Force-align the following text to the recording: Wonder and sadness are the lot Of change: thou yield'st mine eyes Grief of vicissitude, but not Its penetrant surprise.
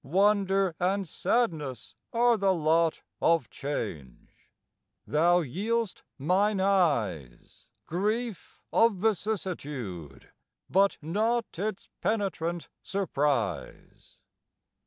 Wonder 0.03 0.73
and 0.79 1.07
sadness 1.07 1.93
are 2.11 2.35
the 2.35 2.55
lot 2.55 3.03
Of 3.21 3.51
change: 3.51 4.49
thou 5.05 5.41
yield'st 5.43 6.01
mine 6.17 6.59
eyes 6.59 7.67
Grief 7.85 8.59
of 8.73 8.95
vicissitude, 8.95 10.31
but 10.67 10.97
not 11.03 11.59
Its 11.59 11.87
penetrant 12.01 12.67
surprise. 12.81 14.17